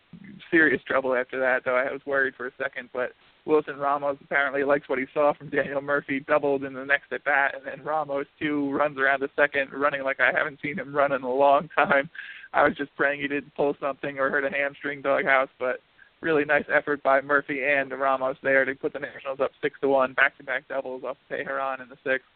serious 0.50 0.82
trouble 0.86 1.14
after 1.14 1.38
that. 1.40 1.62
Though 1.64 1.76
I 1.76 1.90
was 1.92 2.00
worried 2.06 2.34
for 2.36 2.46
a 2.46 2.52
second, 2.58 2.90
but 2.92 3.12
Wilson 3.44 3.76
Ramos 3.76 4.18
apparently 4.22 4.62
likes 4.62 4.88
what 4.88 4.98
he 4.98 5.06
saw 5.12 5.32
from 5.32 5.50
Daniel 5.50 5.80
Murphy. 5.80 6.20
Doubled 6.20 6.64
in 6.64 6.74
the 6.74 6.84
next 6.84 7.12
at 7.12 7.24
bat, 7.24 7.54
and 7.56 7.66
then 7.66 7.84
Ramos 7.84 8.26
too 8.38 8.70
runs 8.70 8.98
around 8.98 9.20
the 9.20 9.30
second, 9.34 9.72
running 9.72 10.02
like 10.02 10.20
I 10.20 10.30
haven't 10.36 10.60
seen 10.62 10.78
him 10.78 10.94
run 10.94 11.12
in 11.12 11.22
a 11.22 11.32
long 11.32 11.68
time. 11.74 12.08
I 12.52 12.64
was 12.64 12.76
just 12.76 12.94
praying 12.96 13.20
he 13.20 13.28
didn't 13.28 13.54
pull 13.54 13.74
something 13.80 14.18
or 14.18 14.30
hurt 14.30 14.44
a 14.44 14.50
hamstring 14.50 15.02
doghouse, 15.02 15.48
but 15.58 15.80
really 16.20 16.44
nice 16.44 16.64
effort 16.72 17.02
by 17.02 17.20
Murphy 17.20 17.62
and 17.64 17.90
Ramos 17.90 18.36
there 18.42 18.64
to 18.64 18.74
put 18.74 18.92
the 18.92 19.00
Nationals 19.00 19.40
up 19.40 19.50
six 19.60 19.78
to 19.80 19.88
one, 19.88 20.12
back 20.12 20.36
to 20.38 20.44
back 20.44 20.68
doubles 20.68 21.02
off 21.02 21.16
Teheran 21.30 21.82
in 21.82 21.88
the 21.88 21.96
sixth. 22.04 22.26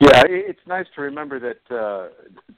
Yeah, 0.00 0.22
it's 0.26 0.60
nice 0.66 0.86
to 0.96 1.02
remember 1.02 1.38
that 1.40 1.74
uh, 1.74 2.08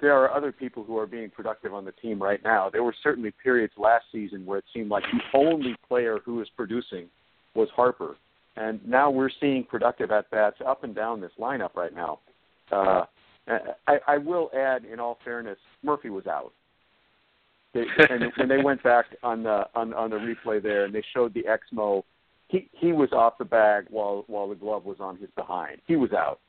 there 0.00 0.14
are 0.14 0.34
other 0.34 0.52
people 0.52 0.82
who 0.82 0.96
are 0.98 1.06
being 1.06 1.30
productive 1.30 1.74
on 1.74 1.84
the 1.84 1.92
team 1.92 2.20
right 2.20 2.42
now. 2.42 2.70
There 2.70 2.82
were 2.82 2.94
certainly 3.02 3.32
periods 3.42 3.74
last 3.76 4.06
season 4.10 4.46
where 4.46 4.58
it 4.58 4.64
seemed 4.72 4.90
like 4.90 5.04
the 5.04 5.38
only 5.38 5.76
player 5.86 6.18
who 6.24 6.36
was 6.36 6.48
producing 6.56 7.08
was 7.54 7.68
Harper, 7.76 8.16
and 8.56 8.80
now 8.86 9.10
we're 9.10 9.30
seeing 9.40 9.64
productive 9.64 10.10
at 10.10 10.30
bats 10.30 10.56
up 10.66 10.82
and 10.82 10.94
down 10.94 11.20
this 11.20 11.32
lineup 11.38 11.74
right 11.74 11.94
now. 11.94 12.20
Uh, 12.72 13.04
I, 13.86 13.98
I 14.08 14.18
will 14.18 14.50
add, 14.56 14.84
in 14.84 14.98
all 14.98 15.18
fairness, 15.24 15.58
Murphy 15.82 16.10
was 16.10 16.26
out. 16.26 16.52
They, 17.74 17.84
and 18.08 18.32
when 18.36 18.48
they 18.48 18.62
went 18.62 18.82
back 18.82 19.06
on 19.22 19.42
the 19.42 19.66
on 19.74 19.92
on 19.92 20.10
the 20.10 20.16
replay 20.16 20.62
there, 20.62 20.86
and 20.86 20.94
they 20.94 21.04
showed 21.14 21.34
the 21.34 21.44
Exmo, 21.44 22.02
he 22.48 22.68
he 22.72 22.92
was 22.92 23.12
off 23.12 23.34
the 23.38 23.44
bag 23.44 23.86
while 23.90 24.24
while 24.26 24.48
the 24.48 24.54
glove 24.54 24.84
was 24.84 24.96
on 25.00 25.16
his 25.18 25.28
behind. 25.36 25.80
He 25.86 25.96
was 25.96 26.12
out. 26.12 26.40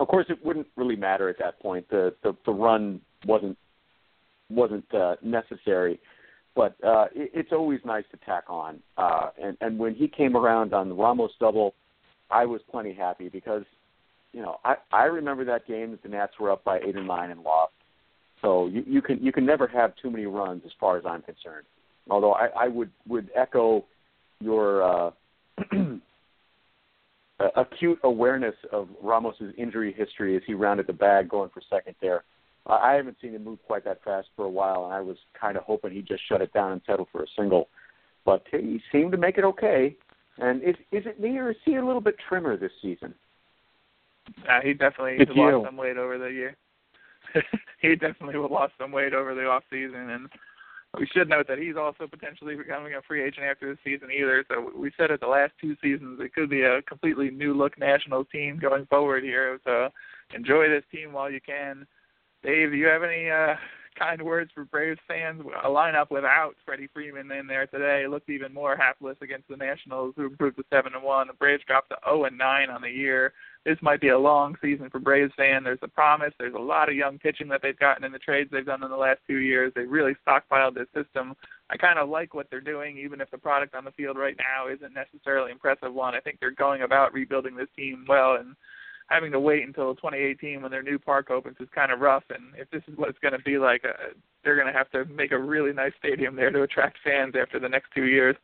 Of 0.00 0.08
course, 0.08 0.26
it 0.28 0.44
wouldn't 0.44 0.66
really 0.76 0.96
matter 0.96 1.28
at 1.28 1.38
that 1.38 1.60
point. 1.60 1.88
The 1.90 2.14
the, 2.22 2.36
the 2.44 2.52
run 2.52 3.00
wasn't 3.26 3.56
wasn't 4.48 4.92
uh, 4.92 5.14
necessary, 5.22 6.00
but 6.56 6.74
uh, 6.84 7.06
it, 7.14 7.30
it's 7.34 7.52
always 7.52 7.78
nice 7.84 8.04
to 8.10 8.16
tack 8.26 8.44
on. 8.48 8.80
Uh, 8.96 9.30
and 9.40 9.56
and 9.60 9.78
when 9.78 9.94
he 9.94 10.08
came 10.08 10.36
around 10.36 10.74
on 10.74 10.88
the 10.88 10.94
Ramos 10.94 11.30
double, 11.38 11.74
I 12.30 12.44
was 12.46 12.60
plenty 12.70 12.92
happy 12.92 13.28
because 13.28 13.62
you 14.32 14.42
know 14.42 14.56
I 14.64 14.74
I 14.90 15.04
remember 15.04 15.44
that 15.44 15.68
game 15.68 15.92
that 15.92 16.02
the 16.02 16.08
Nats 16.08 16.32
were 16.40 16.50
up 16.50 16.64
by 16.64 16.80
eight 16.80 16.96
or 16.96 17.04
nine 17.04 17.30
and 17.30 17.42
lost 17.42 17.72
so 18.42 18.66
you, 18.66 18.82
you 18.86 19.02
can 19.02 19.22
you 19.22 19.32
can 19.32 19.44
never 19.44 19.66
have 19.66 19.92
too 20.00 20.10
many 20.10 20.26
runs 20.26 20.62
as 20.64 20.72
far 20.78 20.96
as 20.96 21.04
I'm 21.06 21.22
concerned. 21.22 21.66
Although 22.08 22.32
I, 22.32 22.48
I 22.58 22.68
would 22.68 22.90
would 23.06 23.30
echo 23.36 23.84
your 24.40 24.82
uh, 24.82 25.10
acute 27.56 27.98
awareness 28.04 28.54
of 28.72 28.88
Ramos's 29.02 29.54
injury 29.56 29.92
history 29.96 30.36
as 30.36 30.42
he 30.46 30.54
rounded 30.54 30.86
the 30.86 30.92
bag 30.92 31.28
going 31.28 31.50
for 31.50 31.62
second 31.70 31.94
there. 32.00 32.24
Uh, 32.66 32.74
I 32.74 32.94
haven't 32.94 33.16
seen 33.20 33.32
him 33.32 33.44
move 33.44 33.58
quite 33.66 33.84
that 33.84 34.04
fast 34.04 34.28
for 34.36 34.44
a 34.44 34.50
while, 34.50 34.84
and 34.84 34.92
I 34.92 35.00
was 35.00 35.16
kind 35.38 35.56
of 35.56 35.64
hoping 35.64 35.92
he'd 35.92 36.06
just 36.06 36.22
shut 36.28 36.42
it 36.42 36.52
down 36.52 36.72
and 36.72 36.80
settle 36.86 37.08
for 37.10 37.22
a 37.22 37.26
single. 37.36 37.68
But 38.26 38.44
he 38.50 38.80
seemed 38.92 39.12
to 39.12 39.18
make 39.18 39.38
it 39.38 39.44
okay. 39.44 39.96
And 40.38 40.62
is 40.62 40.76
is 40.92 41.04
it 41.06 41.20
me 41.20 41.38
or 41.38 41.50
is 41.50 41.56
he 41.64 41.76
a 41.76 41.84
little 41.84 42.00
bit 42.00 42.16
trimmer 42.28 42.56
this 42.56 42.72
season? 42.82 43.14
Uh, 44.48 44.60
he 44.62 44.72
definitely 44.74 45.16
it's 45.18 45.30
lost 45.34 45.52
you. 45.52 45.62
some 45.64 45.76
weight 45.76 45.96
over 45.96 46.18
the 46.18 46.26
year. 46.26 46.56
he 47.80 47.96
definitely 47.96 48.36
lost 48.36 48.72
some 48.78 48.92
weight 48.92 49.14
over 49.14 49.34
the 49.34 49.46
off 49.46 49.62
season, 49.70 50.10
and 50.10 50.28
we 50.98 51.06
should 51.06 51.28
note 51.28 51.46
that 51.48 51.58
he's 51.58 51.76
also 51.76 52.06
potentially 52.06 52.56
becoming 52.56 52.94
a 52.94 53.02
free 53.02 53.22
agent 53.22 53.46
after 53.46 53.70
this 53.70 53.78
season 53.84 54.08
either. 54.10 54.44
So 54.48 54.70
we 54.76 54.90
said 54.96 55.10
it 55.10 55.20
the 55.20 55.28
last 55.28 55.52
two 55.60 55.76
seasons 55.82 56.18
it 56.20 56.34
could 56.34 56.50
be 56.50 56.62
a 56.62 56.82
completely 56.82 57.30
new 57.30 57.54
look 57.54 57.78
national 57.78 58.24
team 58.24 58.58
going 58.58 58.86
forward 58.86 59.22
here. 59.22 59.60
So 59.64 59.90
enjoy 60.34 60.68
this 60.68 60.84
team 60.90 61.12
while 61.12 61.30
you 61.30 61.40
can. 61.40 61.86
Dave, 62.42 62.70
do 62.70 62.76
you 62.76 62.86
have 62.86 63.04
any 63.04 63.30
uh, 63.30 63.54
kind 63.98 64.20
words 64.22 64.50
for 64.52 64.64
Braves 64.64 64.98
fans? 65.06 65.42
A 65.62 65.68
lineup 65.68 66.10
without 66.10 66.54
Freddie 66.64 66.88
Freeman 66.92 67.30
in 67.30 67.46
there 67.46 67.66
today 67.66 68.06
looked 68.08 68.30
even 68.30 68.52
more 68.52 68.76
hapless 68.76 69.16
against 69.22 69.48
the 69.48 69.56
Nationals, 69.56 70.14
who 70.16 70.26
improved 70.26 70.56
to 70.56 70.64
seven 70.70 70.94
and 70.94 71.04
one. 71.04 71.28
The 71.28 71.34
Braves 71.34 71.62
dropped 71.66 71.90
to 71.90 71.96
zero 72.04 72.24
and 72.24 72.36
nine 72.36 72.68
on 72.70 72.82
the 72.82 72.90
year. 72.90 73.32
This 73.64 73.76
might 73.82 74.00
be 74.00 74.08
a 74.08 74.18
long 74.18 74.56
season 74.62 74.88
for 74.88 74.98
Braves 74.98 75.32
fan. 75.36 75.62
There's 75.62 75.78
a 75.82 75.88
promise. 75.88 76.32
There's 76.38 76.54
a 76.54 76.58
lot 76.58 76.88
of 76.88 76.94
young 76.94 77.18
pitching 77.18 77.48
that 77.48 77.60
they've 77.62 77.78
gotten 77.78 78.04
in 78.04 78.12
the 78.12 78.18
trades 78.18 78.50
they've 78.50 78.64
done 78.64 78.82
in 78.82 78.90
the 78.90 78.96
last 78.96 79.20
two 79.26 79.38
years. 79.38 79.72
They 79.74 79.82
really 79.82 80.14
stockpiled 80.26 80.74
this 80.74 80.88
system. 80.94 81.34
I 81.68 81.76
kind 81.76 81.98
of 81.98 82.08
like 82.08 82.34
what 82.34 82.46
they're 82.50 82.60
doing, 82.60 82.96
even 82.96 83.20
if 83.20 83.30
the 83.30 83.38
product 83.38 83.74
on 83.74 83.84
the 83.84 83.92
field 83.92 84.16
right 84.16 84.36
now 84.38 84.72
isn't 84.72 84.94
necessarily 84.94 85.52
impressive 85.52 85.92
one. 85.92 86.14
I 86.14 86.20
think 86.20 86.38
they're 86.40 86.50
going 86.50 86.82
about 86.82 87.12
rebuilding 87.12 87.54
this 87.54 87.68
team 87.76 88.06
well, 88.08 88.36
and 88.36 88.56
having 89.08 89.32
to 89.32 89.40
wait 89.40 89.66
until 89.66 89.94
2018 89.94 90.62
when 90.62 90.70
their 90.70 90.82
new 90.82 90.98
park 90.98 91.30
opens 91.30 91.56
is 91.60 91.68
kind 91.74 91.92
of 91.92 92.00
rough. 92.00 92.24
And 92.30 92.54
if 92.56 92.70
this 92.70 92.82
is 92.88 92.96
what 92.96 93.08
it's 93.08 93.18
going 93.18 93.36
to 93.36 93.42
be 93.42 93.58
like, 93.58 93.84
uh, 93.84 94.14
they're 94.42 94.54
going 94.54 94.72
to 94.72 94.72
have 94.72 94.90
to 94.92 95.04
make 95.12 95.32
a 95.32 95.38
really 95.38 95.72
nice 95.72 95.92
stadium 95.98 96.34
there 96.34 96.50
to 96.50 96.62
attract 96.62 96.98
fans 97.04 97.34
after 97.40 97.58
the 97.60 97.68
next 97.68 97.90
two 97.94 98.06
years. 98.06 98.36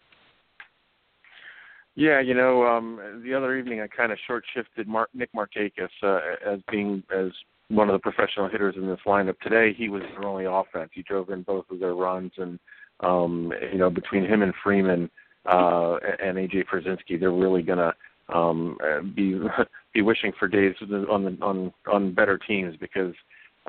Yeah, 1.97 2.21
you 2.21 2.35
know, 2.35 2.65
um 2.65 3.21
the 3.25 3.35
other 3.35 3.57
evening 3.57 3.81
I 3.81 3.87
kind 3.87 4.13
of 4.13 4.19
short 4.27 4.45
shifted 4.55 4.87
Mark, 4.87 5.09
Nick 5.15 5.31
Markakis 5.33 5.89
uh, 6.03 6.21
as 6.47 6.61
being 6.71 7.03
as 7.11 7.31
one 7.69 7.89
of 7.89 7.95
the 7.95 7.99
professional 7.99 8.49
hitters 8.49 8.77
in 8.77 8.87
this 8.87 9.01
lineup. 9.07 9.41
Today 9.41 9.73
he 9.77 9.89
was 9.89 10.03
their 10.03 10.29
only 10.29 10.45
offense. 10.45 10.91
He 10.93 11.03
drove 11.03 11.31
in 11.31 11.43
both 11.43 11.65
of 11.71 11.81
their 11.81 11.95
runs 11.95 12.33
and 12.37 12.59
um 13.01 13.51
you 13.73 13.79
know, 13.79 13.89
between 13.89 14.27
him 14.27 14.43
and 14.43 14.53
Freeman 14.63 15.11
uh 15.47 15.97
and 16.23 16.37
AJ 16.37 16.67
Pierzynski, 16.71 17.19
they're 17.19 17.31
really 17.33 17.63
to 17.63 17.95
um 18.29 18.77
be 19.15 19.41
be 19.95 20.03
wishing 20.03 20.33
for 20.39 20.49
days 20.49 20.75
on 21.11 21.25
the 21.25 21.39
on 21.41 21.73
on 21.91 22.13
better 22.13 22.37
teams 22.37 22.77
because 22.79 23.15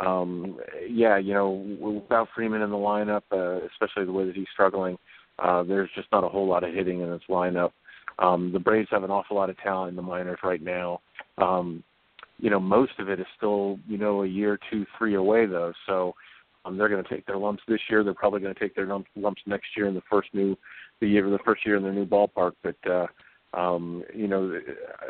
um 0.06 0.60
yeah, 0.90 1.18
you 1.18 1.34
know, 1.34 1.52
without 1.80 2.28
Freeman 2.36 2.62
in 2.62 2.72
the 2.72 2.76
lineup, 2.76 3.24
uh, 3.32 3.66
especially 3.68 4.04
the 4.04 4.12
way 4.12 4.26
that 4.26 4.36
he's 4.36 4.48
struggling, 4.52 4.98
uh 5.40 5.64
there's 5.64 5.90
just 5.96 6.12
not 6.12 6.26
a 6.26 6.30
whole 6.30 6.46
lot 6.46 6.66
of 6.66 6.74
hitting 6.74 7.00
in 7.00 7.10
this 7.10 7.22
lineup. 7.30 7.72
Um, 8.20 8.52
the 8.52 8.60
Braves 8.60 8.90
have 8.92 9.04
an 9.04 9.12
awful 9.12 9.36
lot 9.36 9.50
of 9.50 9.58
talent 9.60 9.90
in 9.90 9.96
the 9.96 10.02
minors 10.02 10.40
right 10.44 10.62
now. 10.62 11.02
Um, 11.38 11.84
you 12.40 12.50
know, 12.50 12.60
most 12.60 12.94
of 13.00 13.10
it 13.10 13.20
is 13.20 13.26
still, 13.36 13.80
you 13.88 13.98
know, 13.98 14.24
a 14.24 14.28
year, 14.28 14.60
two, 14.72 14.86
three 14.98 15.16
away 15.16 15.46
though. 15.46 15.74
So 15.86 16.16
um, 16.66 16.78
they're 16.78 16.90
going 16.90 17.04
to 17.04 17.10
take 17.10 17.26
their 17.26 17.38
lumps 17.38 17.64
this 17.68 17.80
year. 17.90 18.04
They're 18.04 18.14
probably 18.14 18.42
going 18.42 18.54
to 18.54 18.60
take 18.60 18.76
their 18.76 18.88
lumps, 18.88 19.42
next 19.46 19.68
year 19.76 19.88
in 19.88 19.96
the 19.96 20.02
first 20.10 20.30
new, 20.34 20.58
the 21.00 21.08
year, 21.08 21.30
the 21.30 21.40
first 21.40 21.66
year 21.66 21.78
in 21.78 21.84
the 21.84 21.92
new 21.92 22.06
ballpark. 22.06 22.54
But 22.64 22.76
uh, 22.90 23.08
um, 23.54 24.04
you 24.14 24.28
know, 24.28 24.60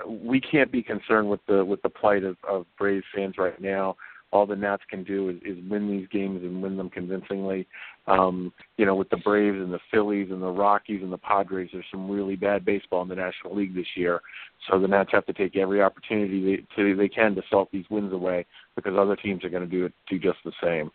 we 0.07 0.39
can't 0.39 0.71
be 0.71 0.81
concerned 0.81 1.29
with 1.29 1.41
the 1.47 1.65
with 1.65 1.81
the 1.81 1.89
plight 1.89 2.23
of, 2.23 2.37
of 2.47 2.65
Braves 2.77 3.05
fans 3.13 3.35
right 3.37 3.59
now 3.59 3.95
all 4.31 4.45
the 4.45 4.55
Nats 4.55 4.83
can 4.89 5.03
do 5.03 5.29
is, 5.29 5.37
is 5.45 5.57
win 5.69 5.89
these 5.89 6.07
games 6.09 6.43
and 6.43 6.61
win 6.61 6.77
them 6.77 6.89
convincingly. 6.89 7.67
Um, 8.07 8.53
you 8.77 8.85
know, 8.85 8.95
with 8.95 9.09
the 9.09 9.17
Braves 9.17 9.57
and 9.57 9.73
the 9.73 9.79
Phillies 9.91 10.29
and 10.31 10.41
the 10.41 10.47
Rockies 10.47 11.01
and 11.03 11.11
the 11.11 11.17
Padres, 11.17 11.69
there's 11.73 11.85
some 11.91 12.09
really 12.09 12.37
bad 12.37 12.63
baseball 12.63 13.01
in 13.01 13.09
the 13.09 13.15
National 13.15 13.53
League 13.53 13.75
this 13.75 13.87
year. 13.95 14.21
So 14.69 14.79
the 14.79 14.87
Nats 14.87 15.09
have 15.11 15.25
to 15.25 15.33
take 15.33 15.57
every 15.57 15.81
opportunity 15.81 16.43
they, 16.43 16.75
to, 16.75 16.95
they 16.95 17.09
can 17.09 17.35
to 17.35 17.41
salt 17.49 17.69
these 17.71 17.85
wins 17.89 18.13
away 18.13 18.45
because 18.75 18.93
other 18.97 19.17
teams 19.17 19.43
are 19.43 19.49
going 19.49 19.63
to 19.63 19.69
do 19.69 19.85
it 19.85 19.93
do 20.09 20.17
just 20.17 20.37
the 20.45 20.53
same. 20.63 20.89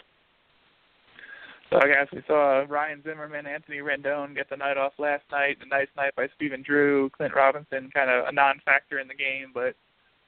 So 1.68 1.78
I 1.78 1.86
guess 1.86 2.08
we 2.12 2.22
saw 2.26 2.64
Ryan 2.68 3.02
Zimmerman, 3.02 3.46
Anthony 3.46 3.78
Rendon 3.78 4.34
get 4.34 4.50
the 4.50 4.56
night 4.56 4.76
off 4.76 4.92
last 4.98 5.24
night. 5.30 5.56
A 5.62 5.68
nice 5.68 5.88
night 5.96 6.14
by 6.16 6.28
Stephen 6.36 6.62
Drew, 6.62 7.08
Clint 7.10 7.34
Robinson, 7.34 7.90
kind 7.94 8.10
of 8.10 8.26
a 8.26 8.32
non-factor 8.32 8.98
in 8.98 9.08
the 9.08 9.14
game, 9.14 9.52
but 9.54 9.74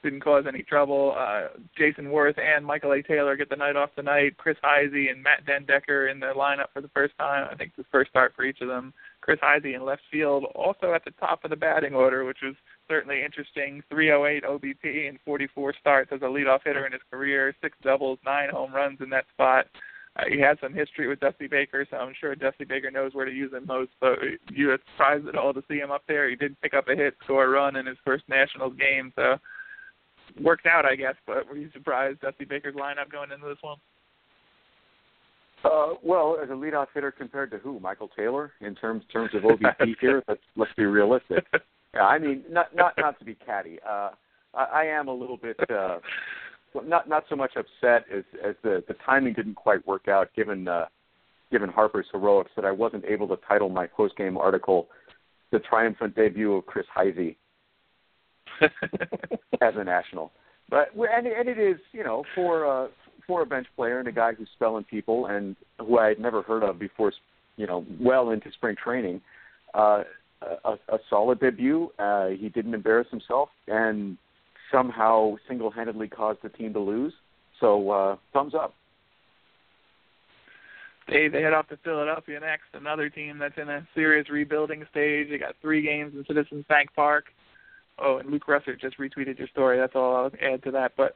didn't 0.04 0.20
cause 0.20 0.44
any 0.46 0.62
trouble. 0.62 1.16
Uh, 1.18 1.48
Jayson 1.76 2.06
Werth 2.06 2.38
and 2.38 2.64
Michael 2.64 2.92
A. 2.92 3.02
Taylor 3.02 3.34
get 3.36 3.48
the 3.48 3.56
night 3.56 3.74
off 3.74 3.94
tonight. 3.96 4.36
Chris 4.36 4.56
Heisey 4.62 5.10
and 5.10 5.20
Matt 5.20 5.46
den 5.46 5.64
Dekker 5.64 6.12
in 6.12 6.20
the 6.20 6.32
lineup 6.36 6.66
for 6.72 6.82
the 6.82 6.90
first 6.94 7.14
time. 7.18 7.48
I 7.50 7.56
think 7.56 7.70
it's 7.70 7.88
the 7.88 7.90
first 7.90 8.10
start 8.10 8.34
for 8.36 8.44
each 8.44 8.60
of 8.60 8.68
them. 8.68 8.92
Chris 9.22 9.40
Heisey 9.40 9.74
in 9.74 9.84
left 9.84 10.02
field, 10.12 10.44
also 10.54 10.92
at 10.92 11.04
the 11.04 11.10
top 11.12 11.42
of 11.42 11.50
the 11.50 11.56
batting 11.56 11.94
order, 11.94 12.24
which 12.24 12.38
was 12.42 12.54
certainly 12.86 13.24
interesting. 13.24 13.82
308 13.88 14.44
OBP 14.44 15.08
and 15.08 15.18
44 15.24 15.74
starts 15.80 16.12
as 16.12 16.20
a 16.20 16.26
leadoff 16.26 16.60
hitter 16.64 16.86
in 16.86 16.92
his 16.92 17.02
career. 17.10 17.54
Six 17.62 17.76
doubles, 17.82 18.18
nine 18.24 18.50
home 18.50 18.72
runs 18.72 19.00
in 19.00 19.08
that 19.10 19.24
spot. 19.32 19.66
Uh, 20.16 20.24
he 20.30 20.38
has 20.40 20.56
some 20.60 20.72
history 20.72 21.08
with 21.08 21.18
Dusty 21.18 21.48
Baker, 21.48 21.86
so 21.90 21.96
I'm 21.96 22.14
sure 22.20 22.34
Dusty 22.36 22.64
Baker 22.64 22.90
knows 22.90 23.14
where 23.14 23.24
to 23.24 23.32
use 23.32 23.52
him 23.52 23.66
most. 23.66 23.90
So 23.98 24.14
you 24.52 24.68
were 24.68 24.78
surprised 24.92 25.26
at 25.26 25.36
all 25.36 25.52
to 25.54 25.64
see 25.68 25.78
him 25.78 25.90
up 25.90 26.02
there. 26.06 26.28
He 26.28 26.36
did 26.36 26.60
pick 26.60 26.74
up 26.74 26.88
a 26.88 26.94
hit, 26.94 27.14
score 27.24 27.46
a 27.46 27.48
run 27.48 27.76
in 27.76 27.86
his 27.86 27.96
first 28.04 28.24
Nationals 28.28 28.74
game. 28.78 29.12
So 29.16 29.38
worked 30.40 30.66
out, 30.66 30.84
I 30.84 30.96
guess. 30.96 31.14
But 31.26 31.48
were 31.48 31.56
you 31.56 31.70
surprised 31.72 32.20
Dusty 32.20 32.44
Baker's 32.44 32.74
lineup 32.74 33.10
going 33.10 33.30
into 33.30 33.46
this 33.46 33.58
one? 33.60 33.78
Uh, 35.64 35.94
well, 36.02 36.38
as 36.42 36.50
a 36.50 36.52
leadoff 36.52 36.88
hitter 36.92 37.10
compared 37.10 37.50
to 37.50 37.58
who? 37.58 37.80
Michael 37.80 38.10
Taylor 38.14 38.52
in 38.60 38.74
terms 38.74 39.02
terms 39.12 39.30
of 39.34 39.42
OBP 39.42 39.94
here. 40.00 40.22
Let's 40.28 40.42
let's 40.56 40.72
be 40.76 40.84
realistic. 40.84 41.46
Yeah, 41.94 42.02
I 42.02 42.18
mean, 42.18 42.44
not 42.50 42.74
not 42.74 42.92
not 42.98 43.18
to 43.18 43.24
be 43.24 43.34
catty. 43.34 43.78
Uh, 43.88 44.10
I, 44.52 44.64
I 44.64 44.84
am 44.84 45.08
a 45.08 45.14
little 45.14 45.38
bit 45.38 45.56
uh, 45.70 45.98
not 46.86 47.08
not 47.08 47.24
so 47.28 47.36
much 47.36 47.52
upset 47.56 48.04
as 48.14 48.24
as 48.44 48.54
the 48.62 48.84
the 48.88 48.94
timing 49.06 49.32
didn't 49.32 49.54
quite 49.54 49.86
work 49.86 50.08
out 50.08 50.28
given 50.34 50.68
uh, 50.68 50.86
given 51.50 51.70
Harper's 51.70 52.06
heroics 52.12 52.50
that 52.56 52.64
I 52.64 52.70
wasn't 52.70 53.04
able 53.04 53.28
to 53.28 53.38
title 53.48 53.68
my 53.68 53.86
post 53.86 54.16
game 54.16 54.36
article 54.36 54.88
"The 55.50 55.60
Triumphant 55.60 56.14
Debut 56.14 56.52
of 56.54 56.66
Chris 56.66 56.86
Heisey." 56.94 57.36
as 59.60 59.74
a 59.76 59.84
national. 59.84 60.32
But 60.70 60.88
and 60.94 61.26
and 61.26 61.48
it 61.48 61.58
is 61.58 61.76
you 61.92 62.04
know 62.04 62.24
for 62.34 62.66
uh, 62.66 62.88
for 63.26 63.42
a 63.42 63.46
bench 63.46 63.66
player 63.76 63.98
and 63.98 64.08
a 64.08 64.12
guy 64.12 64.32
who's 64.34 64.48
spelling 64.54 64.84
people 64.84 65.26
and 65.26 65.56
who 65.78 65.98
I 65.98 66.08
had 66.08 66.18
never 66.18 66.42
heard 66.42 66.62
of 66.62 66.78
before, 66.78 67.12
you 67.56 67.66
know, 67.66 67.84
well 68.00 68.30
into 68.30 68.50
spring 68.52 68.76
training, 68.82 69.20
uh, 69.74 70.02
a, 70.64 70.72
a 70.88 70.98
solid 71.08 71.40
debut. 71.40 71.90
Uh, 71.98 72.28
he 72.28 72.48
didn't 72.48 72.74
embarrass 72.74 73.08
himself 73.10 73.48
and 73.66 74.18
somehow 74.70 75.36
single-handedly 75.48 76.08
caused 76.08 76.40
the 76.42 76.48
team 76.48 76.72
to 76.72 76.80
lose. 76.80 77.12
So 77.60 77.90
uh, 77.90 78.16
thumbs 78.32 78.54
up. 78.54 78.74
They 81.06 81.28
they 81.28 81.42
head 81.42 81.52
off 81.52 81.68
to 81.68 81.76
Philadelphia 81.84 82.40
next, 82.40 82.64
another 82.72 83.10
team 83.10 83.38
that's 83.38 83.58
in 83.58 83.68
a 83.68 83.86
serious 83.94 84.30
rebuilding 84.30 84.86
stage. 84.90 85.28
They 85.28 85.36
got 85.36 85.54
three 85.60 85.82
games 85.82 86.14
in 86.14 86.24
Citizens 86.26 86.64
Bank 86.66 86.88
Park. 86.96 87.26
Oh, 87.98 88.18
and 88.18 88.30
Luke 88.30 88.46
Russert 88.48 88.80
just 88.80 88.98
retweeted 88.98 89.38
your 89.38 89.48
story. 89.48 89.78
That's 89.78 89.94
all 89.94 90.16
I'll 90.16 90.32
add 90.42 90.62
to 90.64 90.70
that. 90.72 90.92
But 90.96 91.14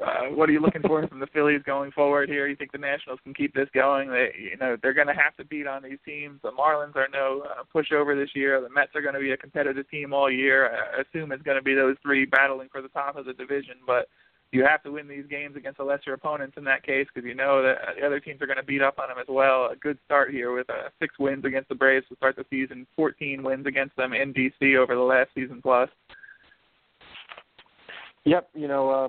uh, 0.00 0.34
what 0.34 0.48
are 0.48 0.52
you 0.52 0.60
looking 0.60 0.82
for 0.82 1.06
from 1.08 1.20
the 1.20 1.26
Phillies 1.26 1.62
going 1.64 1.90
forward 1.92 2.28
here? 2.28 2.46
You 2.46 2.56
think 2.56 2.72
the 2.72 2.78
Nationals 2.78 3.20
can 3.24 3.34
keep 3.34 3.54
this 3.54 3.68
going? 3.74 4.10
They, 4.10 4.30
you 4.38 4.56
know, 4.56 4.76
they're 4.82 4.94
going 4.94 5.06
to 5.06 5.14
have 5.14 5.36
to 5.36 5.44
beat 5.44 5.66
on 5.66 5.82
these 5.82 5.98
teams. 6.04 6.40
The 6.42 6.50
Marlins 6.50 6.96
are 6.96 7.08
no 7.12 7.44
uh, 7.44 7.62
pushover 7.74 8.20
this 8.20 8.30
year. 8.34 8.60
The 8.60 8.70
Mets 8.70 8.94
are 8.94 9.02
going 9.02 9.14
to 9.14 9.20
be 9.20 9.32
a 9.32 9.36
competitive 9.36 9.88
team 9.90 10.12
all 10.12 10.30
year. 10.30 10.70
I 10.70 11.02
assume 11.02 11.32
it's 11.32 11.42
going 11.42 11.58
to 11.58 11.64
be 11.64 11.74
those 11.74 11.96
three 12.02 12.24
battling 12.26 12.68
for 12.70 12.82
the 12.82 12.88
top 12.88 13.16
of 13.16 13.24
the 13.24 13.32
division, 13.32 13.76
but 13.86 14.08
you 14.52 14.64
have 14.64 14.82
to 14.82 14.90
win 14.90 15.06
these 15.06 15.26
games 15.30 15.56
against 15.56 15.78
the 15.78 15.84
lesser 15.84 16.12
opponents 16.12 16.56
in 16.56 16.64
that 16.64 16.82
case 16.84 17.06
because 17.12 17.26
you 17.26 17.34
know 17.34 17.62
that 17.62 17.76
the 17.98 18.06
other 18.06 18.18
teams 18.18 18.42
are 18.42 18.46
going 18.46 18.56
to 18.56 18.64
beat 18.64 18.82
up 18.82 18.98
on 18.98 19.08
them 19.08 19.18
as 19.18 19.26
well. 19.28 19.66
A 19.66 19.76
good 19.76 19.98
start 20.04 20.30
here 20.30 20.52
with 20.52 20.68
uh, 20.68 20.88
six 20.98 21.18
wins 21.18 21.44
against 21.44 21.68
the 21.68 21.74
Braves 21.74 22.06
to 22.08 22.16
start 22.16 22.36
the 22.36 22.44
season, 22.50 22.86
14 22.96 23.42
wins 23.42 23.66
against 23.66 23.94
them 23.96 24.12
in 24.12 24.34
DC 24.34 24.76
over 24.76 24.94
the 24.94 25.00
last 25.00 25.30
season 25.34 25.60
plus. 25.62 25.88
Yep, 28.24 28.50
you 28.54 28.68
know 28.68 28.90
uh, 28.90 29.08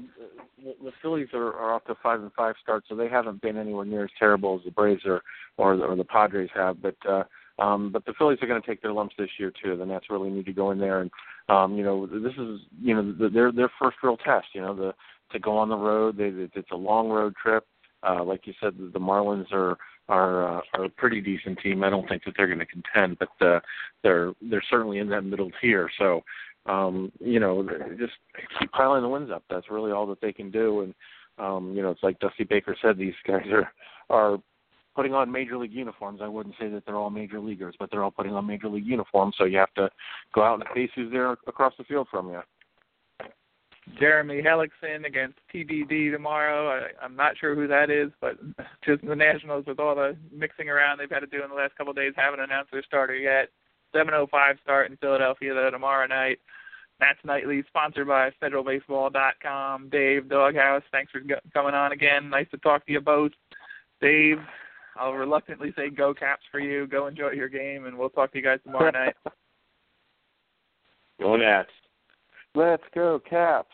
the 0.64 0.92
Phillies 1.02 1.28
are, 1.34 1.54
are 1.54 1.74
off 1.74 1.86
to 1.86 1.96
five 2.02 2.22
and 2.22 2.32
five 2.34 2.56
start, 2.62 2.84
so 2.88 2.96
they 2.96 3.10
haven't 3.10 3.42
been 3.42 3.58
anywhere 3.58 3.84
near 3.84 4.06
as 4.06 4.10
terrible 4.18 4.58
as 4.58 4.64
the 4.64 4.72
Braves 4.72 5.02
or 5.06 5.22
or 5.58 5.76
the, 5.76 5.84
or 5.84 5.96
the 5.96 6.04
Padres 6.04 6.50
have. 6.56 6.82
But 6.82 6.96
uh, 7.10 7.24
um, 7.60 7.92
but 7.92 8.06
the 8.06 8.14
Phillies 8.18 8.40
are 8.42 8.48
going 8.48 8.62
to 8.62 8.68
take 8.68 8.82
their 8.82 8.94
lumps 8.94 9.16
this 9.18 9.30
year 9.38 9.52
too. 9.62 9.76
The 9.76 9.86
Nats 9.86 10.06
really 10.10 10.30
need 10.30 10.46
to 10.46 10.54
go 10.54 10.72
in 10.72 10.80
there 10.80 11.02
and 11.02 11.12
um, 11.50 11.76
you 11.76 11.84
know 11.84 12.06
this 12.06 12.34
is 12.38 12.62
you 12.82 12.96
know 12.96 13.12
the, 13.12 13.28
their 13.28 13.52
their 13.52 13.72
first 13.82 13.98
real 14.02 14.18
test. 14.18 14.48
You 14.54 14.62
know 14.62 14.76
the 14.76 14.94
to 15.32 15.40
go 15.40 15.58
on 15.58 15.70
the 15.70 15.78
road. 15.78 16.18
They, 16.18 16.32
it's 16.56 16.72
a 16.72 16.76
long 16.76 17.10
road 17.10 17.34
trip. 17.42 17.66
Uh, 18.08 18.24
like 18.24 18.48
you 18.48 18.54
said, 18.60 18.74
the 18.78 19.00
Marlins 19.00 19.52
are 19.52 19.78
are 20.10 20.58
uh, 20.58 20.62
are 20.74 20.86
a 20.86 20.90
pretty 20.90 21.22
decent 21.22 21.60
team. 21.60 21.84
I 21.84 21.90
don't 21.90 22.08
think 22.08 22.24
that 22.26 22.34
they're 22.36 22.48
going 22.48 22.60
to 22.60 22.66
contend, 22.66 23.18
but 23.20 23.46
uh, 23.46 23.60
they're 24.04 24.34
they're 24.42 24.64
certainly 24.70 24.98
in 24.98 25.10
that 25.10 25.22
middle 25.22 25.52
tier. 25.62 25.90
So 26.00 26.24
um, 26.66 27.12
you 27.20 27.40
know, 27.40 27.68
just 27.98 28.14
keep 28.60 28.72
piling 28.72 29.02
the 29.02 29.10
wins 29.10 29.32
up. 29.32 29.44
That's 29.50 29.70
really 29.72 29.92
all 29.92 30.08
that 30.08 30.22
they 30.22 30.34
can 30.34 30.52
do. 30.52 30.82
And 30.82 30.94
um, 31.38 31.74
you 31.76 31.82
know, 31.82 31.90
it's 31.90 32.04
like 32.04 32.20
Dusty 32.20 32.44
Baker 32.44 32.76
said, 32.82 32.98
these 32.98 33.14
guys 33.28 33.46
are 33.52 33.72
are 34.10 34.38
putting 34.96 35.14
on 35.14 35.32
major 35.32 35.58
league 35.58 35.72
uniforms. 35.72 36.20
I 36.22 36.28
wouldn't 36.28 36.56
say 36.60 36.68
that 36.70 36.86
they're 36.86 36.98
all 36.98 37.10
major 37.10 37.40
leaguers, 37.40 37.76
but 37.80 37.90
they're 37.90 38.04
all 38.04 38.12
putting 38.12 38.34
on 38.34 38.46
major 38.46 38.68
league 38.68 38.86
uniforms. 38.86 39.36
So 39.38 39.46
you 39.46 39.58
have 39.58 39.74
to 39.76 39.90
go 40.36 40.44
out 40.44 40.60
and 40.60 40.70
face 40.76 40.92
who's 40.96 41.12
there 41.12 41.32
across 41.32 41.74
the 41.78 41.86
field 41.86 42.08
from 42.12 42.30
you. 42.30 42.42
Jeremy 44.00 44.42
Hellickson 44.42 45.06
against 45.06 45.38
TBD 45.54 46.12
tomorrow. 46.12 46.70
I, 46.70 47.04
I'm 47.04 47.16
not 47.16 47.38
sure 47.38 47.56
who 47.56 47.68
that 47.68 47.90
is, 47.90 48.12
but 48.20 48.38
just 48.86 49.06
the 49.06 49.16
Nationals 49.16 49.66
with 49.66 49.80
all 49.80 49.96
the 49.96 50.16
mixing 50.32 50.70
around 50.70 50.98
they've 50.98 51.10
had 51.10 51.20
to 51.20 51.28
do 51.28 51.44
in 51.44 51.50
the 51.50 51.56
last 51.56 51.76
couple 51.76 51.92
of 51.92 51.98
days 51.98 52.14
haven't 52.16 52.40
announced 52.40 52.72
their 52.72 52.84
starter 52.84 53.16
yet. 53.16 53.50
7:05 53.94 54.60
start 54.62 54.90
in 54.90 54.98
Philadelphia 54.98 55.54
though 55.54 55.70
tomorrow 55.70 56.08
night. 56.08 56.40
Nats 57.02 57.20
Nightly, 57.26 57.64
sponsored 57.68 58.08
by 58.08 58.30
FederalBaseball.com. 58.42 59.90
Dave 59.90 60.30
Doghouse, 60.30 60.84
thanks 60.92 61.12
for 61.12 61.20
coming 61.52 61.74
on 61.74 61.92
again. 61.92 62.30
Nice 62.30 62.48
to 62.52 62.58
talk 62.60 62.86
to 62.86 62.92
you 62.92 63.02
both. 63.02 63.32
Dave, 64.02 64.38
I'll 64.96 65.14
reluctantly 65.14 65.74
say 65.76 65.90
go 65.90 66.14
Caps 66.14 66.44
for 66.52 66.60
you. 66.60 66.86
Go 66.86 67.08
enjoy 67.08 67.32
your 67.32 67.50
game, 67.50 67.86
and 67.86 67.98
we'll 67.98 68.10
talk 68.10 68.32
to 68.32 68.38
you 68.38 68.44
guys 68.44 68.60
tomorrow 68.64 68.92
night. 68.94 69.16
Go 71.20 71.36
Nats. 71.36 71.70
Let's 72.54 72.84
go 72.94 73.20
Caps. 73.28 73.74